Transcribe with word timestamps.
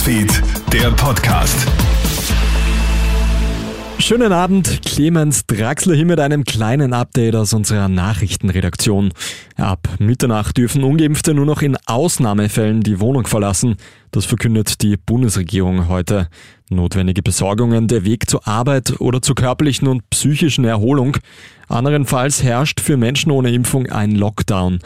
Newsfeed, 0.00 0.42
der 0.72 0.90
Podcast. 0.92 1.66
Schönen 3.98 4.32
Abend, 4.32 4.80
Clemens 4.82 5.44
Draxler 5.44 5.94
hier 5.94 6.06
mit 6.06 6.18
einem 6.20 6.44
kleinen 6.44 6.94
Update 6.94 7.36
aus 7.36 7.52
unserer 7.52 7.88
Nachrichtenredaktion. 7.88 9.12
Ab 9.56 9.88
Mitternacht 9.98 10.56
dürfen 10.56 10.84
Ungeimpfte 10.84 11.34
nur 11.34 11.44
noch 11.44 11.60
in 11.60 11.76
Ausnahmefällen 11.84 12.80
die 12.82 12.98
Wohnung 12.98 13.26
verlassen. 13.26 13.76
Das 14.10 14.24
verkündet 14.24 14.80
die 14.80 14.96
Bundesregierung 14.96 15.88
heute. 15.88 16.28
Notwendige 16.70 17.22
Besorgungen, 17.22 17.86
der 17.86 18.04
Weg 18.04 18.30
zur 18.30 18.48
Arbeit 18.48 19.00
oder 19.00 19.20
zur 19.20 19.34
körperlichen 19.34 19.86
und 19.86 20.08
psychischen 20.08 20.64
Erholung. 20.64 21.18
Anderenfalls 21.68 22.42
herrscht 22.42 22.80
für 22.80 22.96
Menschen 22.96 23.30
ohne 23.30 23.50
Impfung 23.50 23.86
ein 23.90 24.12
Lockdown. 24.12 24.78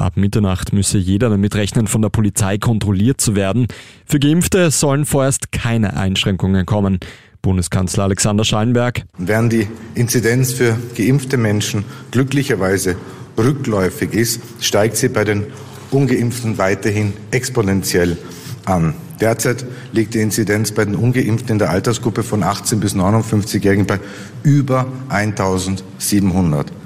Ab 0.00 0.16
Mitternacht 0.16 0.72
müsse 0.72 0.96
jeder 0.96 1.28
damit 1.28 1.54
rechnen, 1.54 1.86
von 1.86 2.00
der 2.00 2.08
Polizei 2.08 2.56
kontrolliert 2.56 3.20
zu 3.20 3.36
werden. 3.36 3.66
Für 4.06 4.18
Geimpfte 4.18 4.70
sollen 4.70 5.04
vorerst 5.04 5.52
keine 5.52 5.94
Einschränkungen 5.94 6.64
kommen. 6.64 7.00
Bundeskanzler 7.42 8.04
Alexander 8.04 8.44
Schallenberg. 8.44 9.02
Während 9.18 9.52
die 9.52 9.68
Inzidenz 9.94 10.52
für 10.54 10.78
geimpfte 10.96 11.36
Menschen 11.36 11.84
glücklicherweise 12.12 12.96
rückläufig 13.36 14.14
ist, 14.14 14.40
steigt 14.60 14.96
sie 14.96 15.10
bei 15.10 15.24
den 15.24 15.44
ungeimpften 15.90 16.56
weiterhin 16.56 17.12
exponentiell 17.30 18.16
an. 18.64 18.94
Derzeit 19.20 19.66
liegt 19.92 20.14
die 20.14 20.20
Inzidenz 20.20 20.72
bei 20.72 20.86
den 20.86 20.94
ungeimpften 20.94 21.52
in 21.52 21.58
der 21.58 21.68
Altersgruppe 21.68 22.22
von 22.22 22.42
18 22.42 22.80
bis 22.80 22.94
59-Jährigen 22.94 23.86
bei 23.86 24.00
über 24.44 24.86
1700. 25.10 26.79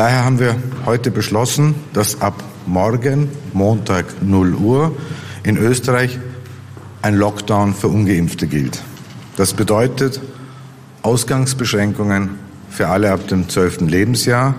Daher 0.00 0.24
haben 0.24 0.38
wir 0.38 0.56
heute 0.86 1.10
beschlossen, 1.10 1.74
dass 1.92 2.22
ab 2.22 2.42
morgen, 2.64 3.28
Montag 3.52 4.06
0 4.22 4.54
Uhr, 4.54 4.96
in 5.42 5.58
Österreich 5.58 6.18
ein 7.02 7.16
Lockdown 7.16 7.74
für 7.74 7.88
ungeimpfte 7.88 8.46
gilt. 8.46 8.82
Das 9.36 9.52
bedeutet 9.52 10.18
Ausgangsbeschränkungen 11.02 12.38
für 12.70 12.88
alle 12.88 13.12
ab 13.12 13.28
dem 13.28 13.50
12. 13.50 13.82
Lebensjahr. 13.82 14.54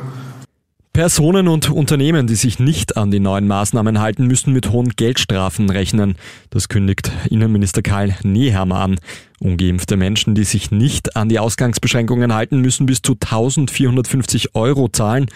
Personen 0.94 1.47
und 1.47 1.70
Unternehmen, 1.70 2.28
die 2.28 2.36
sich 2.36 2.59
nicht 2.59 2.97
an 2.97 3.11
die 3.11 3.22
neuen 3.22 3.47
Maßnahmen 3.47 4.02
halten, 4.02 4.28
müssen 4.28 4.52
mit 4.52 4.72
hohen 4.72 4.89
Geldstrafen 4.89 5.70
rechnen. 5.70 6.16
Das 6.50 6.67
kündigt 6.67 7.14
Innenminister 7.30 7.81
Karl 7.81 8.14
Nehammer 8.23 8.81
an. 8.81 9.00
Ungeimpfte 9.39 9.95
Menschen, 9.95 10.36
die 10.36 10.44
sich 10.44 10.70
nicht 10.70 11.16
an 11.16 11.30
die 11.30 11.39
Ausgangsbeschränkungen 11.39 12.33
halten, 12.33 12.59
müssen 12.59 12.88
bis 12.88 13.02
zu 13.02 13.14
1450 13.14 14.53
Euro 14.53 14.89
zahlen. 14.89 15.28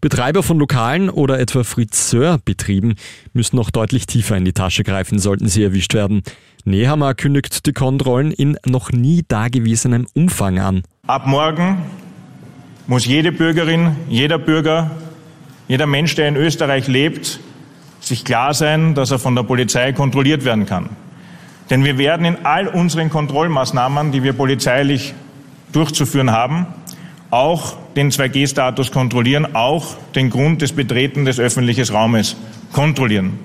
Betreiber 0.00 0.42
von 0.42 0.58
Lokalen 0.58 1.08
oder 1.08 1.38
etwa 1.38 1.62
Friseurbetrieben 1.62 2.96
müssen 3.32 3.54
noch 3.54 3.70
deutlich 3.70 4.06
tiefer 4.06 4.36
in 4.36 4.44
die 4.44 4.52
Tasche 4.52 4.82
greifen, 4.82 5.20
sollten 5.20 5.46
sie 5.46 5.62
erwischt 5.62 5.94
werden. 5.94 6.22
Nehammer 6.64 7.14
kündigt 7.14 7.66
die 7.66 7.72
Kontrollen 7.72 8.32
in 8.32 8.58
noch 8.66 8.90
nie 8.90 9.22
dagewesenem 9.28 10.08
Umfang 10.12 10.58
an. 10.58 10.82
Ab 11.06 11.28
morgen 11.28 11.78
muss 12.88 13.06
jede 13.06 13.30
Bürgerin, 13.30 13.94
jeder 14.08 14.38
Bürger, 14.38 14.90
jeder 15.68 15.86
Mensch, 15.86 16.14
der 16.14 16.28
in 16.28 16.36
Österreich 16.36 16.88
lebt, 16.88 17.40
sich 18.00 18.24
klar 18.24 18.52
sein, 18.54 18.94
dass 18.94 19.10
er 19.10 19.18
von 19.18 19.34
der 19.34 19.44
Polizei 19.44 19.92
kontrolliert 19.92 20.44
werden 20.44 20.66
kann. 20.66 20.90
Denn 21.70 21.84
wir 21.84 21.96
werden 21.96 22.26
in 22.26 22.44
all 22.44 22.68
unseren 22.68 23.08
Kontrollmaßnahmen, 23.08 24.12
die 24.12 24.22
wir 24.22 24.34
polizeilich 24.34 25.14
durchzuführen 25.72 26.30
haben, 26.30 26.66
auch 27.30 27.76
den 27.96 28.10
2G-Status 28.10 28.92
kontrollieren, 28.92 29.54
auch 29.54 29.96
den 30.14 30.30
Grund 30.30 30.62
des 30.62 30.72
Betreten 30.72 31.24
des 31.24 31.40
öffentlichen 31.40 31.86
Raumes 31.86 32.36
kontrollieren. 32.72 33.38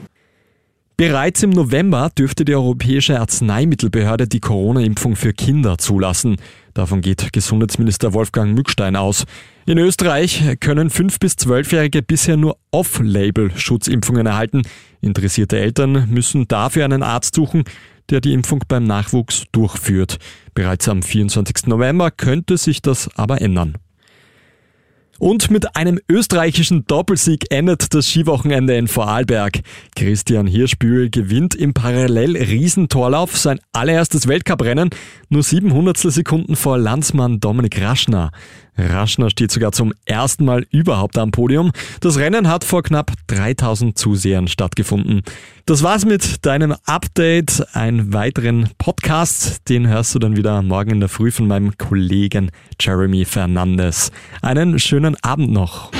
Bereits 0.99 1.43
im 1.43 1.51
November 1.51 2.09
dürfte 2.09 2.43
die 2.43 2.53
Europäische 2.53 3.21
Arzneimittelbehörde 3.21 4.27
die 4.27 4.41
Corona-Impfung 4.41 5.15
für 5.15 5.31
Kinder 5.31 5.77
zulassen. 5.77 6.35
Davon 6.73 6.99
geht 6.99 7.31
Gesundheitsminister 7.31 8.13
Wolfgang 8.13 8.53
Mückstein 8.53 8.97
aus. 8.97 9.23
In 9.65 9.77
Österreich 9.77 10.57
können 10.59 10.89
5- 10.89 11.21
bis 11.21 11.35
12-Jährige 11.35 12.01
bisher 12.01 12.35
nur 12.35 12.57
Off-Label-Schutzimpfungen 12.71 14.25
erhalten. 14.25 14.63
Interessierte 14.99 15.57
Eltern 15.57 16.09
müssen 16.09 16.49
dafür 16.49 16.83
einen 16.83 17.01
Arzt 17.01 17.33
suchen, 17.33 17.63
der 18.09 18.19
die 18.19 18.33
Impfung 18.33 18.65
beim 18.67 18.83
Nachwuchs 18.83 19.45
durchführt. 19.53 20.17
Bereits 20.53 20.89
am 20.89 21.01
24. 21.01 21.67
November 21.67 22.11
könnte 22.11 22.57
sich 22.57 22.81
das 22.81 23.09
aber 23.15 23.39
ändern. 23.39 23.77
Und 25.19 25.51
mit 25.51 25.75
einem 25.75 25.99
österreichischen 26.09 26.85
Doppelsieg 26.85 27.51
endet 27.51 27.93
das 27.93 28.07
Skiwochenende 28.07 28.77
in 28.77 28.87
Vorarlberg. 28.87 29.59
Christian 29.97 30.47
Hirschbühl 30.47 31.09
gewinnt 31.09 31.55
im 31.55 31.73
Parallel-Riesentorlauf 31.73 33.37
sein 33.37 33.59
allererstes 33.73 34.29
Weltcuprennen, 34.29 34.91
nur 35.27 35.43
sieben 35.43 35.73
Hundertstel 35.73 36.11
Sekunden 36.11 36.55
vor 36.55 36.77
Landsmann 36.77 37.41
Dominik 37.41 37.81
Raschner. 37.81 38.31
Raschner 38.79 39.29
steht 39.29 39.51
sogar 39.51 39.71
zum 39.71 39.93
ersten 40.05 40.45
Mal 40.45 40.65
überhaupt 40.71 41.17
am 41.17 41.31
Podium. 41.31 41.71
Das 42.01 42.17
Rennen 42.17 42.47
hat 42.47 42.63
vor 42.63 42.83
knapp 42.83 43.11
3000 43.27 43.97
Zusehern 43.97 44.47
stattgefunden. 44.47 45.23
Das 45.65 45.83
war's 45.83 46.05
mit 46.05 46.45
deinem 46.45 46.75
Update. 46.85 47.65
Einen 47.73 48.13
weiteren 48.13 48.69
Podcast, 48.77 49.69
den 49.69 49.87
hörst 49.87 50.15
du 50.15 50.19
dann 50.19 50.35
wieder 50.35 50.61
morgen 50.61 50.91
in 50.91 50.99
der 50.99 51.09
Früh 51.09 51.31
von 51.31 51.47
meinem 51.47 51.77
Kollegen 51.77 52.51
Jeremy 52.79 53.25
Fernandes. 53.25 54.11
Einen 54.41 54.79
schönen 54.79 55.15
Abend 55.21 55.51
noch. 55.51 55.91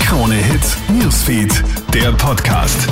Krone 0.00 0.36
Hits, 0.36 0.78
Newsfeed, 0.88 1.62
der 1.92 2.12
Podcast. 2.12 2.88